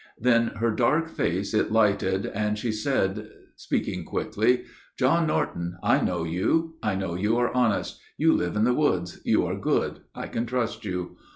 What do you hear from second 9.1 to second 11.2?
You are good. I can trust you.